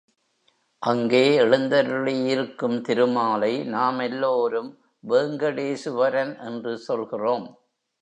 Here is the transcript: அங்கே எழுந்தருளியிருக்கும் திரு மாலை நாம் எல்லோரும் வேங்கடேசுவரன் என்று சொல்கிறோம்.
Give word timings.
அங்கே 0.81 1.37
எழுந்தருளியிருக்கும் 1.39 2.81
திரு 2.81 3.07
மாலை 3.07 3.63
நாம் 3.67 3.99
எல்லோரும் 3.99 4.71
வேங்கடேசுவரன் 5.03 6.35
என்று 6.45 6.77
சொல்கிறோம். 6.77 7.47